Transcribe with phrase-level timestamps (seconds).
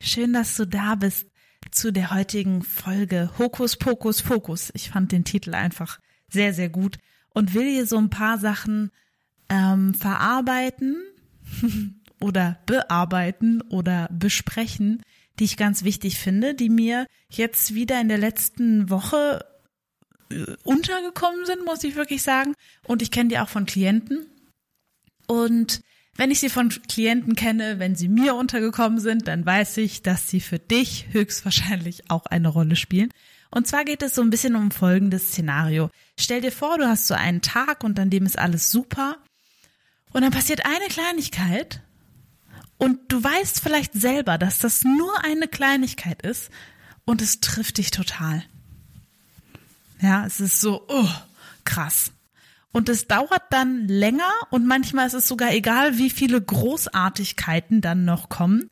[0.00, 1.26] Schön, dass du da bist
[1.72, 4.70] zu der heutigen Folge Hokus Pokus Fokus.
[4.74, 5.98] Ich fand den Titel einfach
[6.28, 6.98] sehr, sehr gut
[7.30, 8.92] und will hier so ein paar Sachen
[9.48, 10.96] ähm, verarbeiten
[12.20, 15.02] oder bearbeiten oder besprechen,
[15.40, 19.44] die ich ganz wichtig finde, die mir jetzt wieder in der letzten Woche
[20.30, 22.54] äh, untergekommen sind, muss ich wirklich sagen.
[22.84, 24.26] Und ich kenne die auch von Klienten.
[25.26, 25.82] Und
[26.18, 30.28] wenn ich sie von Klienten kenne, wenn sie mir untergekommen sind, dann weiß ich, dass
[30.28, 33.10] sie für dich höchstwahrscheinlich auch eine Rolle spielen.
[33.50, 35.90] Und zwar geht es so ein bisschen um folgendes Szenario.
[36.18, 39.16] Stell dir vor, du hast so einen Tag und an dem ist alles super.
[40.12, 41.82] Und dann passiert eine Kleinigkeit
[42.78, 46.50] und du weißt vielleicht selber, dass das nur eine Kleinigkeit ist
[47.04, 48.42] und es trifft dich total.
[50.00, 51.08] Ja, es ist so, oh,
[51.64, 52.10] krass.
[52.72, 58.04] Und es dauert dann länger und manchmal ist es sogar egal, wie viele Großartigkeiten dann
[58.04, 58.70] noch kommen.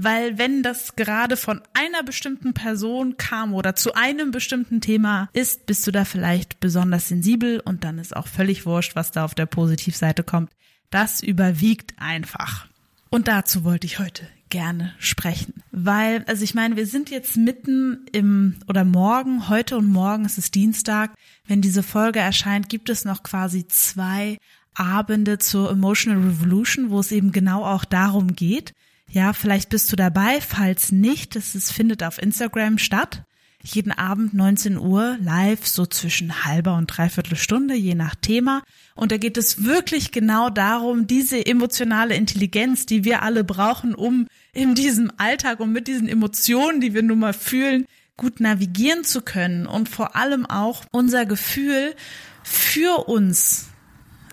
[0.00, 5.66] Weil wenn das gerade von einer bestimmten Person kam oder zu einem bestimmten Thema ist,
[5.66, 9.34] bist du da vielleicht besonders sensibel und dann ist auch völlig wurscht, was da auf
[9.34, 10.52] der Positivseite kommt.
[10.90, 12.68] Das überwiegt einfach.
[13.10, 18.06] Und dazu wollte ich heute gerne sprechen, weil, also ich meine, wir sind jetzt mitten
[18.12, 21.14] im oder morgen, heute und morgen, es ist Dienstag,
[21.46, 24.38] wenn diese Folge erscheint, gibt es noch quasi zwei
[24.74, 28.72] Abende zur Emotional Revolution, wo es eben genau auch darum geht.
[29.10, 33.24] Ja, vielleicht bist du dabei, falls nicht, es findet auf Instagram statt
[33.62, 38.62] jeden Abend 19 Uhr live, so zwischen halber und dreiviertel Stunde, je nach Thema.
[38.94, 44.28] Und da geht es wirklich genau darum, diese emotionale Intelligenz, die wir alle brauchen, um
[44.52, 47.86] in diesem Alltag und mit diesen Emotionen, die wir nun mal fühlen,
[48.16, 51.94] gut navigieren zu können und vor allem auch unser Gefühl
[52.42, 53.68] für uns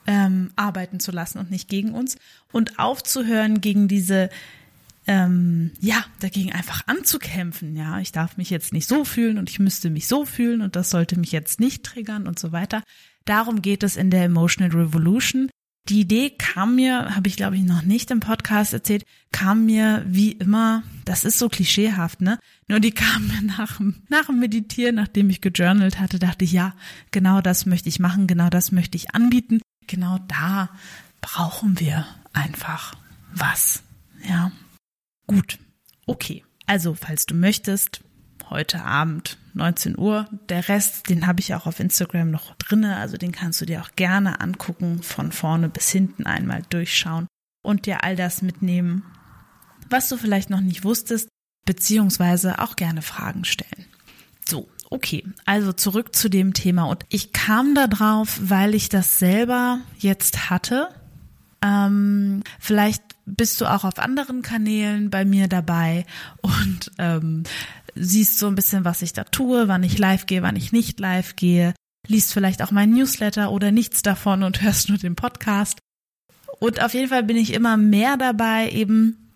[0.07, 2.17] ähm, arbeiten zu lassen und nicht gegen uns
[2.51, 4.29] und aufzuhören gegen diese
[5.07, 7.75] ähm, ja, dagegen einfach anzukämpfen.
[7.75, 10.75] Ja, ich darf mich jetzt nicht so fühlen und ich müsste mich so fühlen und
[10.75, 12.83] das sollte mich jetzt nicht triggern und so weiter.
[13.25, 15.49] Darum geht es in der Emotional Revolution.
[15.87, 20.03] Die Idee kam mir, habe ich glaube ich noch nicht im Podcast erzählt, kam mir
[20.07, 22.39] wie immer, das ist so klischeehaft, ne?
[22.67, 23.79] Nur die kam mir nach,
[24.09, 26.73] nach dem Meditieren, nachdem ich gejournalt hatte, dachte ich, ja,
[27.11, 29.61] genau das möchte ich machen, genau das möchte ich anbieten.
[29.85, 30.69] Genau da
[31.21, 32.95] brauchen wir einfach
[33.31, 33.83] was,
[34.27, 34.51] ja.
[35.27, 35.59] Gut,
[36.05, 36.43] okay.
[36.67, 38.01] Also, falls du möchtest,
[38.49, 40.27] heute Abend 19 Uhr.
[40.49, 43.81] Der Rest, den habe ich auch auf Instagram noch drinne, also den kannst du dir
[43.81, 47.27] auch gerne angucken, von vorne bis hinten einmal durchschauen
[47.63, 49.03] und dir all das mitnehmen,
[49.89, 51.29] was du vielleicht noch nicht wusstest,
[51.65, 53.85] beziehungsweise auch gerne Fragen stellen.
[54.47, 59.19] So, okay, also zurück zu dem Thema und ich kam da drauf, weil ich das
[59.19, 60.89] selber jetzt hatte.
[61.65, 66.05] Ähm, vielleicht bist du auch auf anderen Kanälen bei mir dabei
[66.41, 67.43] und ähm,
[67.95, 70.99] siehst so ein bisschen, was ich da tue, wann ich live gehe, wann ich nicht
[70.99, 71.73] live gehe,
[72.07, 75.79] liest vielleicht auch mein Newsletter oder nichts davon und hörst nur den Podcast.
[76.59, 79.33] Und auf jeden Fall bin ich immer mehr dabei, eben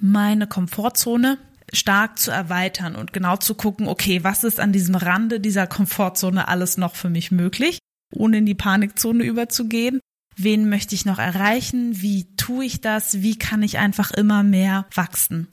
[0.00, 1.38] meine Komfortzone
[1.72, 6.48] stark zu erweitern und genau zu gucken, okay, was ist an diesem Rande dieser Komfortzone
[6.48, 7.78] alles noch für mich möglich,
[8.12, 10.00] ohne in die Panikzone überzugehen
[10.38, 14.86] wen möchte ich noch erreichen, wie tue ich das, wie kann ich einfach immer mehr
[14.94, 15.48] wachsen.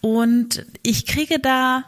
[0.00, 1.84] Und ich kriege da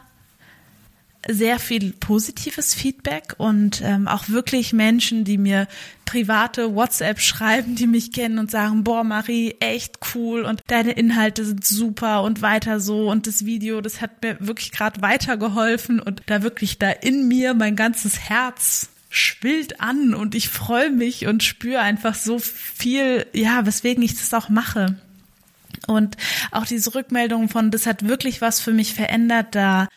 [1.27, 5.67] sehr viel positives Feedback und ähm, auch wirklich Menschen, die mir
[6.05, 11.43] private WhatsApp schreiben, die mich kennen und sagen, boah, Marie, echt cool und deine Inhalte
[11.43, 16.21] sind super und weiter so und das Video, das hat mir wirklich gerade weitergeholfen und
[16.27, 21.43] da wirklich da in mir mein ganzes Herz schwillt an und ich freue mich und
[21.43, 24.97] spüre einfach so viel, ja, weswegen ich das auch mache.
[25.87, 26.17] Und
[26.51, 29.87] auch diese Rückmeldung von, das hat wirklich was für mich verändert, da,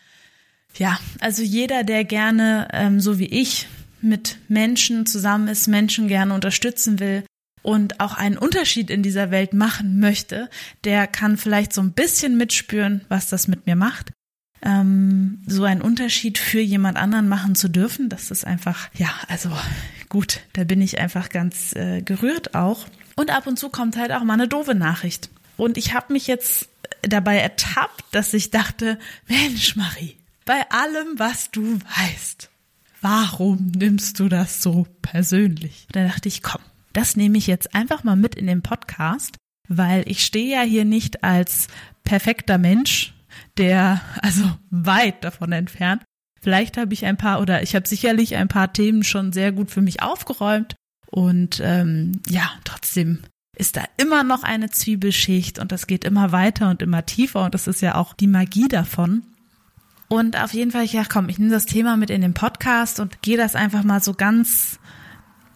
[0.77, 3.67] ja, also jeder, der gerne, ähm, so wie ich,
[4.01, 7.25] mit Menschen zusammen ist, Menschen gerne unterstützen will
[7.63, 10.49] und auch einen Unterschied in dieser Welt machen möchte,
[10.85, 14.13] der kann vielleicht so ein bisschen mitspüren, was das mit mir macht
[14.63, 19.51] ähm, so einen Unterschied für jemand anderen machen zu dürfen, das ist einfach, ja, also
[20.09, 22.87] gut, da bin ich einfach ganz äh, gerührt auch.
[23.17, 25.31] Und ab und zu kommt halt auch mal eine doofe Nachricht.
[25.57, 26.69] Und ich habe mich jetzt
[27.03, 32.49] dabei ertappt, dass ich dachte, Mensch, Marie, bei allem, was du weißt,
[33.01, 35.87] warum nimmst du das so persönlich?
[35.93, 36.63] Da dachte ich, komm,
[36.93, 39.37] das nehme ich jetzt einfach mal mit in den Podcast,
[39.69, 41.69] weil ich stehe ja hier nicht als
[42.05, 43.15] perfekter Mensch,
[43.57, 46.03] der also weit davon entfernt.
[46.41, 49.71] Vielleicht habe ich ein paar oder ich habe sicherlich ein paar Themen schon sehr gut
[49.71, 50.77] für mich aufgeräumt
[51.11, 53.21] und ähm, ja, trotzdem
[53.57, 57.55] ist da immer noch eine Zwiebelschicht und das geht immer weiter und immer tiefer und
[57.55, 59.23] das ist ja auch die Magie davon.
[60.09, 63.21] Und auf jeden Fall, ja, komm, ich nehme das Thema mit in den Podcast und
[63.21, 64.79] gehe das einfach mal so ganz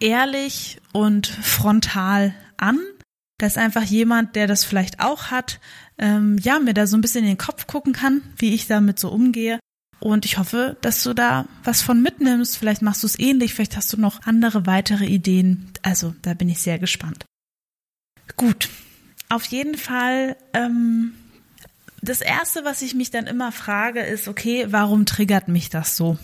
[0.00, 2.78] ehrlich und frontal an,
[3.42, 5.58] dass einfach jemand, der das vielleicht auch hat,
[5.98, 9.00] ähm, ja, mir da so ein bisschen in den Kopf gucken kann, wie ich damit
[9.00, 9.58] so umgehe.
[9.98, 12.56] Und ich hoffe, dass du da was von mitnimmst.
[12.56, 15.72] Vielleicht machst du es ähnlich, vielleicht hast du noch andere weitere Ideen.
[15.82, 17.24] Also, da bin ich sehr gespannt.
[18.36, 18.68] Gut,
[19.28, 21.12] auf jeden Fall ähm,
[22.00, 26.16] das Erste, was ich mich dann immer frage, ist, okay, warum triggert mich das so?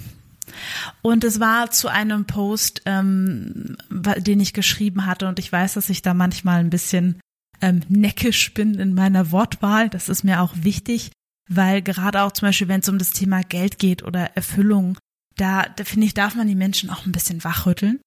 [1.03, 5.91] Und es war zu einem Post, ähm, den ich geschrieben hatte und ich weiß, dass
[5.91, 7.21] ich da manchmal ein bisschen
[7.61, 9.89] ähm, neckisch bin in meiner Wortwahl.
[9.89, 11.11] Das ist mir auch wichtig,
[11.49, 14.99] weil gerade auch zum Beispiel, wenn es um das Thema Geld geht oder Erfüllung,
[15.37, 18.01] da, da finde ich, darf man die Menschen auch ein bisschen wachrütteln.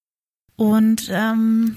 [0.56, 1.76] Und ähm,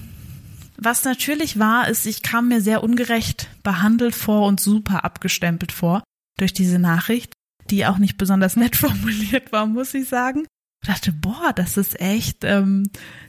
[0.77, 6.03] was natürlich war, ist, ich kam mir sehr ungerecht behandelt vor und super abgestempelt vor
[6.37, 7.33] durch diese Nachricht,
[7.69, 10.45] die auch nicht besonders nett formuliert war, muss ich sagen.
[10.85, 12.83] Ich dachte, boah, das ist echt ähm,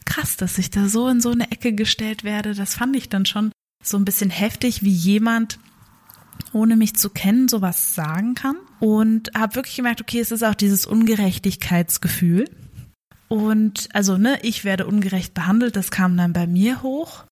[0.05, 2.55] krass, dass ich da so in so eine Ecke gestellt werde.
[2.55, 3.51] Das fand ich dann schon
[3.83, 5.59] so ein bisschen heftig, wie jemand,
[6.53, 8.57] ohne mich zu kennen, sowas sagen kann.
[8.79, 12.45] Und habe wirklich gemerkt, okay, es ist auch dieses Ungerechtigkeitsgefühl.
[13.29, 17.25] Und also, ne, ich werde ungerecht behandelt, das kam dann bei mir hoch.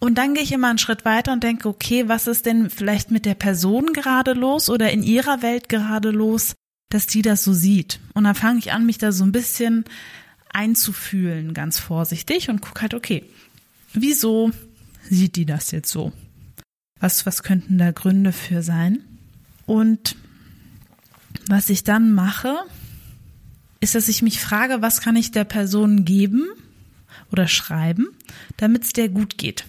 [0.00, 3.10] Und dann gehe ich immer einen Schritt weiter und denke, okay, was ist denn vielleicht
[3.10, 6.54] mit der Person gerade los oder in ihrer Welt gerade los,
[6.88, 8.00] dass die das so sieht?
[8.14, 9.84] Und dann fange ich an, mich da so ein bisschen
[10.52, 13.24] einzufühlen, ganz vorsichtig und gucke halt, okay,
[13.92, 14.50] wieso
[15.08, 16.12] sieht die das jetzt so?
[17.00, 19.00] Was, was könnten da Gründe für sein?
[19.66, 20.16] Und
[21.48, 22.56] was ich dann mache,
[23.80, 26.48] ist, dass ich mich frage, was kann ich der Person geben
[27.30, 28.08] oder schreiben,
[28.56, 29.66] damit es der gut geht.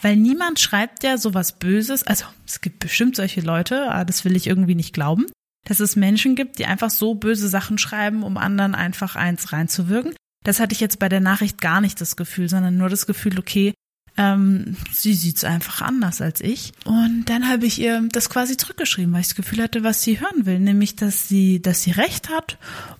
[0.00, 2.02] Weil niemand schreibt ja sowas Böses.
[2.02, 5.26] Also es gibt bestimmt solche Leute, aber das will ich irgendwie nicht glauben,
[5.64, 10.14] dass es Menschen gibt, die einfach so böse Sachen schreiben, um anderen einfach eins reinzuwirken.
[10.44, 13.38] Das hatte ich jetzt bei der Nachricht gar nicht das Gefühl, sondern nur das Gefühl,
[13.38, 13.74] okay,
[14.16, 16.72] ähm, sie sieht's einfach anders als ich.
[16.84, 20.20] Und dann habe ich ihr das quasi zurückgeschrieben, weil ich das Gefühl hatte, was sie
[20.20, 22.58] hören will, nämlich, dass sie, dass sie recht hat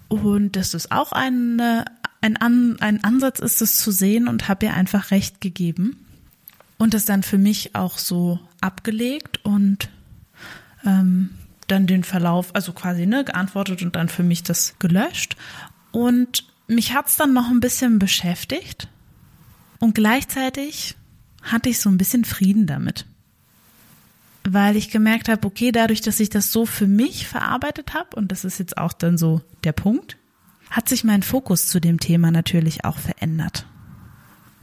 [0.08, 1.84] und dass es auch eine,
[2.20, 2.36] ein,
[2.80, 6.06] ein Ansatz ist, es zu sehen und habe ihr einfach recht gegeben
[6.78, 9.88] und das dann für mich auch so abgelegt und
[10.86, 11.30] ähm,
[11.68, 15.36] dann den Verlauf, also quasi ne, geantwortet und dann für mich das gelöscht.
[15.92, 18.88] Und mich hat's dann noch ein bisschen beschäftigt
[19.78, 20.96] und gleichzeitig
[21.42, 23.06] hatte ich so ein bisschen Frieden damit.
[24.44, 28.32] Weil ich gemerkt habe, okay, dadurch, dass ich das so für mich verarbeitet habe, und
[28.32, 30.16] das ist jetzt auch dann so der Punkt,
[30.70, 33.66] hat sich mein Fokus zu dem Thema natürlich auch verändert.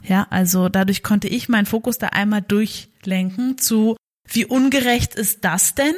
[0.02, 3.96] Ja, also dadurch konnte ich meinen Fokus da einmal durchlenken zu,
[4.28, 5.94] wie ungerecht ist das denn?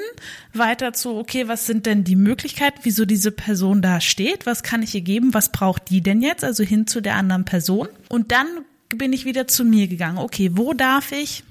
[0.53, 4.47] Weiter zu, okay, was sind denn die Möglichkeiten, wieso diese Person da steht?
[4.47, 5.35] Was kann ich ihr geben?
[5.35, 6.45] Was braucht die denn jetzt?
[6.45, 7.89] Also hin zu der anderen Person.
[8.09, 8.47] Und dann
[8.89, 10.19] bin ich wieder zu mir gegangen.
[10.19, 11.45] Okay, wo darf ich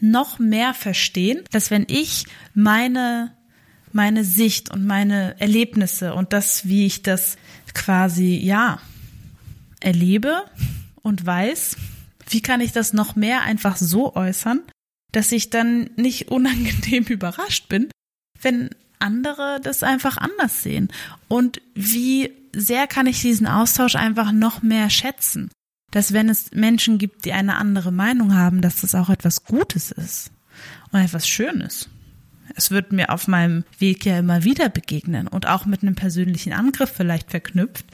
[0.00, 3.32] noch mehr verstehen, dass wenn ich meine
[3.92, 7.38] meine Sicht und meine Erlebnisse und das, wie ich das
[7.72, 8.78] quasi, ja,
[9.80, 10.42] erlebe,
[11.06, 11.76] und weiß,
[12.28, 14.60] wie kann ich das noch mehr einfach so äußern,
[15.16, 17.88] dass ich dann nicht unangenehm überrascht bin,
[18.42, 18.68] wenn
[18.98, 20.88] andere das einfach anders sehen.
[21.26, 25.50] Und wie sehr kann ich diesen Austausch einfach noch mehr schätzen,
[25.90, 29.90] dass wenn es Menschen gibt, die eine andere Meinung haben, dass das auch etwas Gutes
[29.90, 30.32] ist
[30.92, 31.88] und etwas Schönes.
[32.54, 36.52] Es wird mir auf meinem Weg ja immer wieder begegnen und auch mit einem persönlichen
[36.52, 37.86] Angriff vielleicht verknüpft,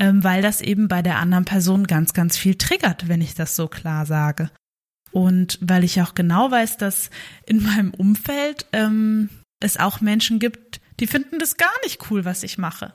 [0.00, 3.54] ähm, weil das eben bei der anderen Person ganz, ganz viel triggert, wenn ich das
[3.54, 4.50] so klar sage.
[5.14, 7.08] Und weil ich auch genau weiß, dass
[7.46, 9.28] in meinem Umfeld ähm,
[9.60, 12.94] es auch Menschen gibt, die finden das gar nicht cool, was ich mache.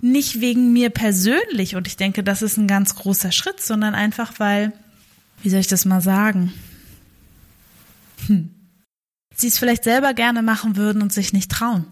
[0.00, 4.32] Nicht wegen mir persönlich, und ich denke, das ist ein ganz großer Schritt, sondern einfach,
[4.38, 4.72] weil,
[5.42, 6.54] wie soll ich das mal sagen?
[8.26, 8.54] Hm.
[9.36, 11.84] Sie es vielleicht selber gerne machen würden und sich nicht trauen.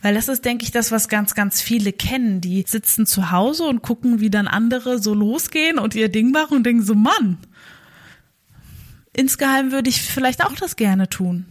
[0.00, 2.40] Weil das ist, denke ich, das, was ganz, ganz viele kennen.
[2.40, 6.56] Die sitzen zu Hause und gucken, wie dann andere so losgehen und ihr Ding machen
[6.56, 7.36] und denken so, Mann,
[9.18, 11.46] insgeheim würde ich vielleicht auch das gerne tun.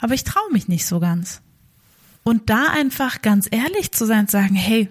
[0.00, 1.42] aber ich traue mich nicht so ganz.
[2.22, 4.90] Und da einfach ganz ehrlich zu sein und sagen, hey,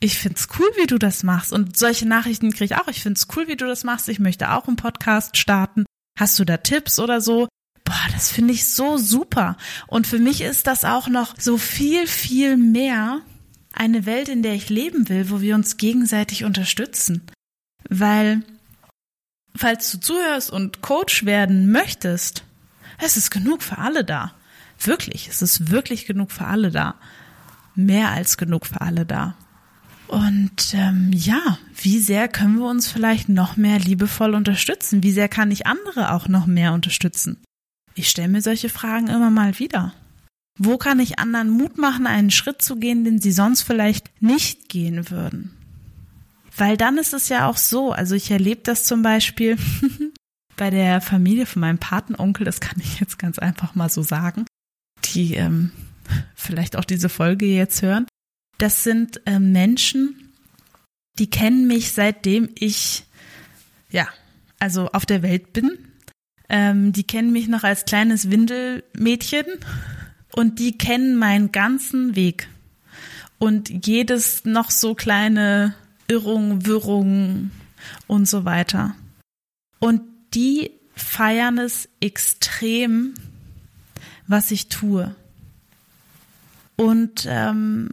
[0.00, 1.52] ich find's cool, wie du das machst.
[1.52, 2.88] Und solche Nachrichten kriege ich auch.
[2.88, 4.08] Ich find's cool, wie du das machst.
[4.08, 5.84] Ich möchte auch einen Podcast starten.
[6.18, 7.46] Hast du da Tipps oder so?
[7.84, 9.56] Boah, das finde ich so super.
[9.86, 13.20] Und für mich ist das auch noch so viel, viel mehr
[13.72, 17.22] eine Welt, in der ich leben will, wo wir uns gegenseitig unterstützen.
[17.88, 18.42] Weil,
[19.54, 22.44] falls du zuhörst und Coach werden möchtest,
[22.98, 24.32] es ist genug für alle da.
[24.78, 26.94] Wirklich, es ist wirklich genug für alle da.
[27.74, 29.34] Mehr als genug für alle da.
[30.08, 35.02] Und ähm, ja, wie sehr können wir uns vielleicht noch mehr liebevoll unterstützen?
[35.02, 37.38] Wie sehr kann ich andere auch noch mehr unterstützen?
[37.94, 39.94] Ich stelle mir solche Fragen immer mal wieder.
[40.58, 44.68] Wo kann ich anderen Mut machen, einen Schritt zu gehen, den sie sonst vielleicht nicht
[44.68, 45.56] gehen würden?
[46.56, 49.56] Weil dann ist es ja auch so, also ich erlebe das zum Beispiel
[50.56, 54.44] bei der Familie von meinem Patenonkel, das kann ich jetzt ganz einfach mal so sagen,
[55.14, 55.70] die ähm,
[56.34, 58.06] vielleicht auch diese Folge jetzt hören.
[58.58, 60.32] Das sind äh, Menschen,
[61.18, 63.04] die kennen mich seitdem ich,
[63.90, 64.08] ja,
[64.58, 65.78] also auf der Welt bin.
[66.48, 69.46] Ähm, die kennen mich noch als kleines Windelmädchen
[70.34, 72.48] und die kennen meinen ganzen Weg
[73.38, 75.74] und jedes noch so kleine
[76.12, 77.50] Irrung, Wirrung
[78.06, 78.94] und so weiter.
[79.78, 80.02] Und
[80.34, 83.14] die feiern es extrem,
[84.26, 85.14] was ich tue.
[86.76, 87.88] Und ähm,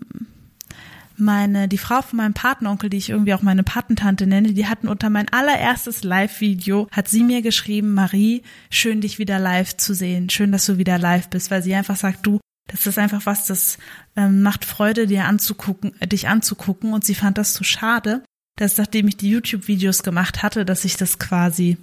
[1.15, 4.89] meine, die Frau von meinem Patenonkel, die ich irgendwie auch meine Patentante nenne, die hatten
[4.89, 10.29] unter mein allererstes Live-Video, hat sie mir geschrieben, Marie, schön dich wieder live zu sehen,
[10.29, 13.47] schön, dass du wieder live bist, weil sie einfach sagt, du, das ist einfach was,
[13.47, 13.77] das
[14.15, 18.23] ähm, macht Freude, dir anzugucken, äh, dich anzugucken und sie fand das so schade,
[18.55, 21.77] dass nachdem ich die YouTube-Videos gemacht hatte, dass ich das quasi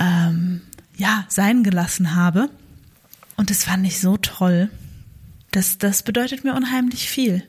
[0.00, 0.62] ähm,
[0.96, 2.48] ja sein gelassen habe
[3.36, 4.70] und das fand ich so toll.
[5.50, 7.46] Das, das bedeutet mir unheimlich viel.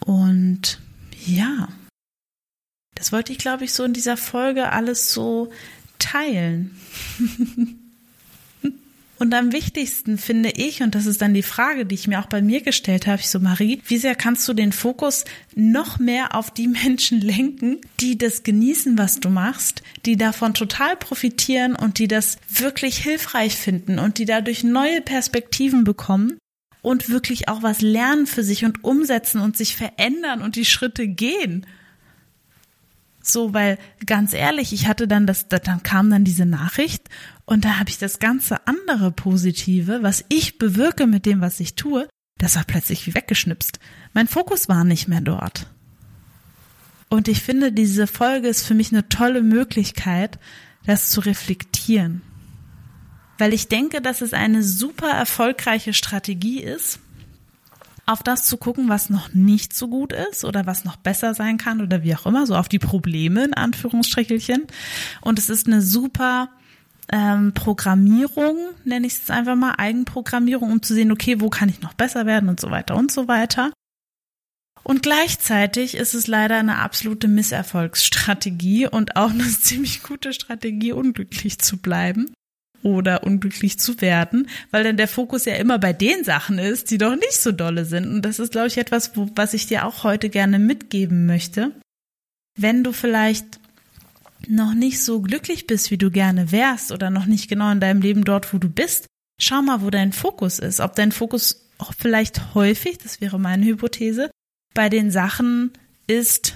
[0.00, 0.80] Und
[1.26, 1.68] ja,
[2.94, 5.50] das wollte ich, glaube ich, so in dieser Folge alles so
[5.98, 6.76] teilen.
[9.24, 12.26] Und am wichtigsten finde ich, und das ist dann die Frage, die ich mir auch
[12.26, 16.34] bei mir gestellt habe, ich so, Marie, wie sehr kannst du den Fokus noch mehr
[16.34, 21.98] auf die Menschen lenken, die das genießen, was du machst, die davon total profitieren und
[21.98, 26.36] die das wirklich hilfreich finden und die dadurch neue Perspektiven bekommen
[26.82, 31.08] und wirklich auch was lernen für sich und umsetzen und sich verändern und die Schritte
[31.08, 31.64] gehen.
[33.26, 37.08] So, weil ganz ehrlich, ich hatte dann das, dann kam dann diese Nachricht
[37.46, 41.74] und da habe ich das ganze andere Positive, was ich bewirke mit dem, was ich
[41.74, 42.06] tue,
[42.38, 43.78] das war plötzlich wie weggeschnipst.
[44.12, 45.68] Mein Fokus war nicht mehr dort.
[47.08, 50.38] Und ich finde, diese Folge ist für mich eine tolle Möglichkeit,
[50.84, 52.22] das zu reflektieren
[53.38, 57.00] weil ich denke, dass es eine super erfolgreiche Strategie ist,
[58.06, 61.58] auf das zu gucken, was noch nicht so gut ist oder was noch besser sein
[61.58, 64.66] kann oder wie auch immer, so auf die Probleme in Anführungsstrichelchen.
[65.20, 66.50] Und es ist eine super
[67.10, 71.80] ähm, Programmierung, nenne ich es einfach mal, Eigenprogrammierung, um zu sehen, okay, wo kann ich
[71.80, 73.72] noch besser werden und so weiter und so weiter.
[74.82, 81.58] Und gleichzeitig ist es leider eine absolute Misserfolgsstrategie und auch eine ziemlich gute Strategie, unglücklich
[81.58, 82.34] zu bleiben
[82.84, 86.98] oder unglücklich zu werden, weil dann der Fokus ja immer bei den Sachen ist, die
[86.98, 88.06] doch nicht so dolle sind.
[88.06, 91.72] Und das ist, glaube ich, etwas, wo, was ich dir auch heute gerne mitgeben möchte.
[92.56, 93.58] Wenn du vielleicht
[94.46, 98.02] noch nicht so glücklich bist, wie du gerne wärst oder noch nicht genau in deinem
[98.02, 99.06] Leben dort, wo du bist,
[99.40, 100.80] schau mal, wo dein Fokus ist.
[100.80, 104.30] Ob dein Fokus auch vielleicht häufig, das wäre meine Hypothese,
[104.74, 105.72] bei den Sachen
[106.06, 106.54] ist,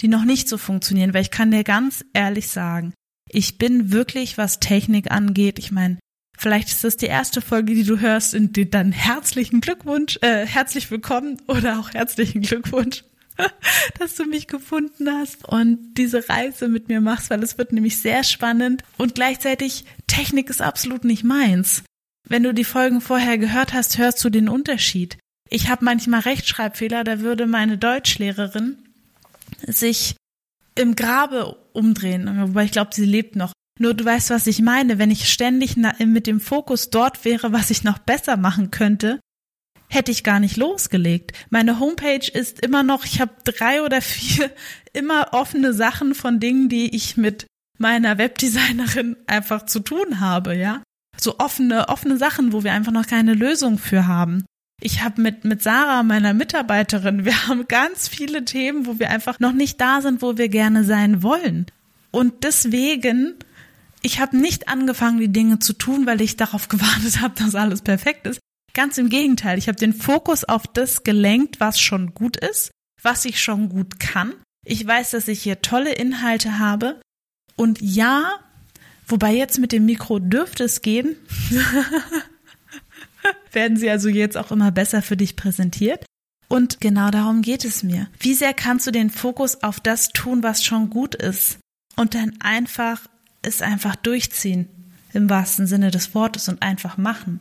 [0.00, 2.92] die noch nicht so funktionieren, weil ich kann dir ganz ehrlich sagen,
[3.30, 5.98] ich bin wirklich, was Technik angeht, ich meine,
[6.38, 10.90] vielleicht ist das die erste Folge, die du hörst, die dann herzlichen Glückwunsch, äh, herzlich
[10.90, 13.04] willkommen oder auch herzlichen Glückwunsch,
[13.98, 17.98] dass du mich gefunden hast und diese Reise mit mir machst, weil es wird nämlich
[17.98, 21.82] sehr spannend und gleichzeitig Technik ist absolut nicht meins.
[22.28, 25.18] Wenn du die Folgen vorher gehört hast, hörst du den Unterschied.
[25.48, 28.78] Ich habe manchmal Rechtschreibfehler, da würde meine Deutschlehrerin
[29.66, 30.16] sich
[30.74, 33.52] im Grabe umdrehen, wobei ich glaube, sie lebt noch.
[33.78, 34.98] Nur du weißt, was ich meine.
[34.98, 39.20] Wenn ich ständig mit dem Fokus dort wäre, was ich noch besser machen könnte,
[39.88, 41.32] hätte ich gar nicht losgelegt.
[41.50, 44.50] Meine Homepage ist immer noch, ich habe drei oder vier
[44.92, 47.46] immer offene Sachen von Dingen, die ich mit
[47.78, 50.82] meiner Webdesignerin einfach zu tun habe, ja.
[51.18, 54.44] So offene, offene Sachen, wo wir einfach noch keine Lösung für haben.
[54.80, 59.40] Ich habe mit, mit Sarah, meiner Mitarbeiterin, wir haben ganz viele Themen, wo wir einfach
[59.40, 61.66] noch nicht da sind, wo wir gerne sein wollen.
[62.10, 63.34] Und deswegen
[64.02, 67.82] Ich habe nicht angefangen, die Dinge zu tun, weil ich darauf gewartet habe, dass alles
[67.82, 68.38] perfekt ist.
[68.72, 72.70] Ganz im Gegenteil, ich habe den Fokus auf das gelenkt, was schon gut ist,
[73.02, 74.34] was ich schon gut kann.
[74.64, 77.00] Ich weiß, dass ich hier tolle Inhalte habe.
[77.56, 78.30] Und ja,
[79.08, 81.16] wobei jetzt mit dem Mikro dürfte es gehen,
[83.56, 86.04] werden sie also jetzt auch immer besser für dich präsentiert.
[86.48, 88.06] Und genau darum geht es mir.
[88.20, 91.58] Wie sehr kannst du den Fokus auf das tun, was schon gut ist?
[91.96, 93.00] Und dann einfach
[93.42, 94.68] es einfach durchziehen,
[95.12, 97.40] im wahrsten Sinne des Wortes, und einfach machen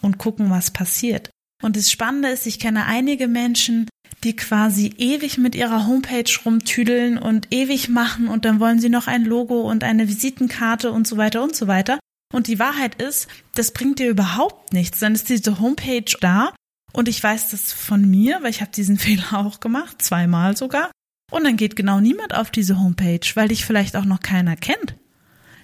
[0.00, 1.30] und gucken, was passiert.
[1.62, 3.88] Und das Spannende ist, ich kenne einige Menschen,
[4.24, 9.06] die quasi ewig mit ihrer Homepage rumtüdeln und ewig machen und dann wollen sie noch
[9.06, 11.98] ein Logo und eine Visitenkarte und so weiter und so weiter.
[12.32, 15.00] Und die Wahrheit ist, das bringt dir überhaupt nichts.
[15.00, 16.54] Dann ist diese Homepage da
[16.92, 20.90] und ich weiß das von mir, weil ich habe diesen Fehler auch gemacht, zweimal sogar.
[21.30, 24.96] Und dann geht genau niemand auf diese Homepage, weil dich vielleicht auch noch keiner kennt.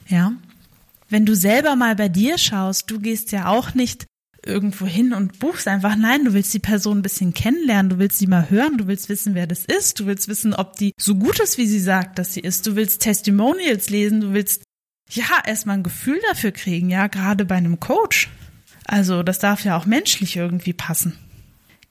[0.07, 0.33] Ja.
[1.09, 4.07] Wenn du selber mal bei dir schaust, du gehst ja auch nicht
[4.45, 5.97] irgendwo hin und buchst einfach.
[5.97, 9.09] Nein, du willst die Person ein bisschen kennenlernen, du willst sie mal hören, du willst
[9.09, 12.19] wissen, wer das ist, du willst wissen, ob die so gut ist, wie sie sagt,
[12.19, 12.67] dass sie ist.
[12.67, 14.63] Du willst Testimonials lesen, du willst
[15.11, 18.29] ja erstmal ein Gefühl dafür kriegen, ja, gerade bei einem Coach.
[18.85, 21.19] Also, das darf ja auch menschlich irgendwie passen.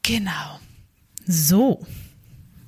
[0.03, 0.59] Genau.
[1.25, 1.85] So.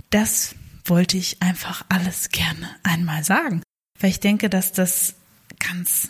[0.09, 3.61] Das wollte ich einfach alles gerne einmal sagen,
[3.99, 5.15] weil ich denke, dass das
[5.59, 6.09] ganz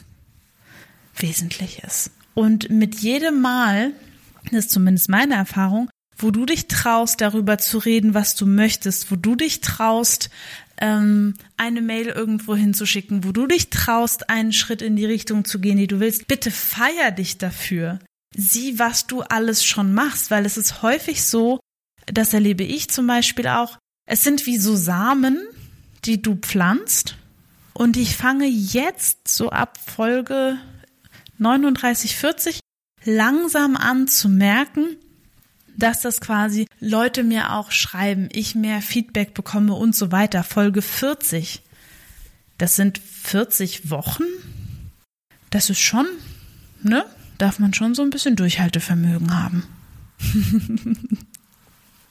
[1.15, 2.11] wesentlich ist.
[2.33, 3.93] Und mit jedem Mal,
[4.45, 9.11] das ist zumindest meine Erfahrung, wo du dich traust, darüber zu reden, was du möchtest,
[9.11, 10.29] wo du dich traust,
[10.79, 15.59] ähm, eine Mail irgendwo hinzuschicken, wo du dich traust, einen Schritt in die Richtung zu
[15.59, 17.99] gehen, die du willst, bitte feier dich dafür.
[18.35, 21.59] Sieh, was du alles schon machst, weil es ist häufig so,
[22.05, 25.39] das erlebe ich zum Beispiel auch, es sind wie so Samen,
[26.05, 27.15] die du pflanzt
[27.73, 30.57] und ich fange jetzt so ab Folge
[31.37, 32.59] 39, 40
[33.03, 34.97] langsam an zu merken,
[35.77, 40.43] dass das quasi Leute mir auch schreiben, ich mehr Feedback bekomme und so weiter.
[40.43, 41.61] Folge 40.
[42.57, 44.23] Das sind 40 Wochen.
[45.51, 46.07] Das ist schon,
[46.81, 47.05] ne?
[47.37, 49.63] Darf man schon so ein bisschen Durchhaltevermögen haben.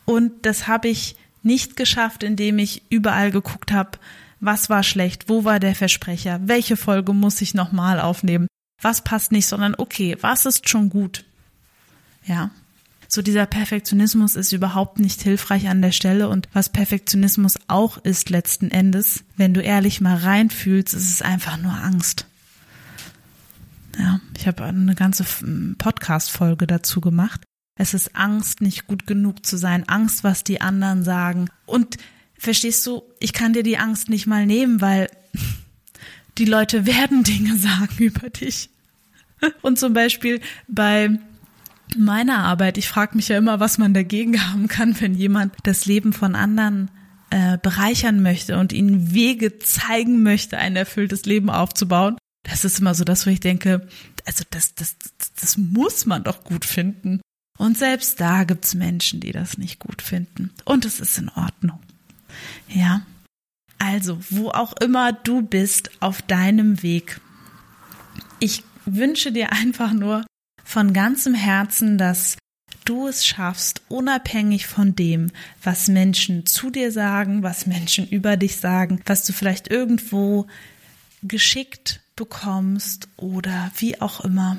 [0.05, 3.99] und das habe ich nicht geschafft, indem ich überall geguckt habe,
[4.39, 8.47] was war schlecht, wo war der Versprecher, welche Folge muss ich nochmal aufnehmen,
[8.81, 11.25] was passt nicht, sondern okay, was ist schon gut.
[12.25, 12.51] Ja.
[13.09, 18.31] So dieser Perfektionismus ist überhaupt nicht hilfreich an der Stelle und was Perfektionismus auch ist
[18.31, 22.27] letzten Endes, wenn du ehrlich mal reinfühlst, ist es einfach nur Angst.
[23.99, 25.25] Ja, ich habe eine ganze
[25.79, 27.43] Podcast-Folge dazu gemacht.
[27.79, 31.49] Es ist Angst, nicht gut genug zu sein, Angst, was die anderen sagen.
[31.67, 31.97] Und
[32.39, 35.09] verstehst du, ich kann dir die Angst nicht mal nehmen, weil
[36.39, 38.71] die Leute werden Dinge sagen über dich.
[39.63, 41.19] Und zum Beispiel bei
[41.97, 45.87] meiner Arbeit, ich frage mich ja immer, was man dagegen haben kann, wenn jemand das
[45.87, 46.91] Leben von anderen
[47.31, 52.17] äh, bereichern möchte und ihnen Wege zeigen möchte, ein erfülltes Leben aufzubauen.
[52.45, 53.89] Das ist immer so das, wo ich denke,
[54.25, 54.97] also das, das,
[55.41, 57.21] das muss man doch gut finden.
[57.59, 60.51] Und selbst da gibt's Menschen, die das nicht gut finden.
[60.65, 61.81] Und es ist in Ordnung.
[62.69, 63.03] Ja.
[63.79, 67.21] Also, wo auch immer du bist auf deinem Weg.
[68.41, 70.25] Ich wünsche dir einfach nur
[70.67, 72.37] von ganzem Herzen, dass
[72.85, 75.31] du es schaffst, unabhängig von dem,
[75.63, 80.47] was Menschen zu dir sagen, was Menschen über dich sagen, was du vielleicht irgendwo
[81.23, 84.59] geschickt bekommst oder wie auch immer,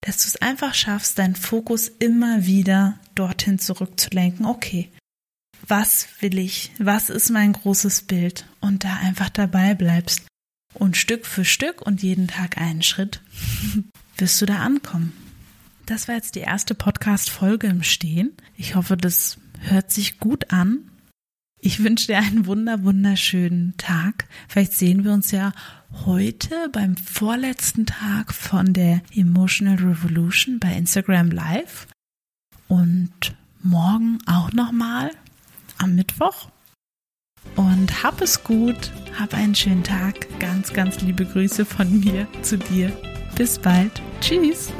[0.00, 4.46] dass du es einfach schaffst, deinen Fokus immer wieder dorthin zurückzulenken.
[4.46, 4.90] Okay,
[5.66, 6.70] was will ich?
[6.78, 8.46] Was ist mein großes Bild?
[8.60, 10.22] Und da einfach dabei bleibst.
[10.74, 13.20] Und Stück für Stück und jeden Tag einen Schritt
[14.16, 15.12] wirst du da ankommen.
[15.86, 18.32] Das war jetzt die erste Podcast-Folge im Stehen.
[18.56, 20.90] Ich hoffe, das hört sich gut an.
[21.58, 24.26] Ich wünsche dir einen wunder, wunderschönen Tag.
[24.48, 25.52] Vielleicht sehen wir uns ja
[26.04, 31.86] heute beim vorletzten Tag von der Emotional Revolution bei Instagram Live
[32.68, 33.12] und
[33.62, 35.10] morgen auch nochmal
[35.78, 36.48] am Mittwoch.
[37.56, 40.26] Und hab es gut, hab einen schönen Tag.
[40.38, 42.90] Ganz, ganz liebe Grüße von mir zu dir.
[43.36, 44.00] Bis bald.
[44.20, 44.72] Tschüss.